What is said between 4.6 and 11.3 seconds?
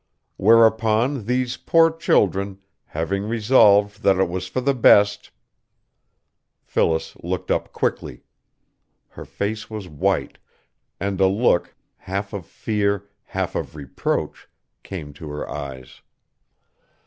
best" Phyllis looked up quickly. Her face was white, and a